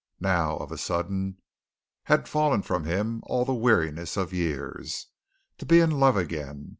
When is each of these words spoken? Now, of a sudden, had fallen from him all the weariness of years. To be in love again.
Now, 0.19 0.57
of 0.57 0.71
a 0.71 0.79
sudden, 0.79 1.37
had 2.05 2.27
fallen 2.27 2.63
from 2.63 2.85
him 2.85 3.21
all 3.27 3.45
the 3.45 3.53
weariness 3.53 4.17
of 4.17 4.33
years. 4.33 5.05
To 5.59 5.65
be 5.67 5.79
in 5.79 5.91
love 5.99 6.17
again. 6.17 6.69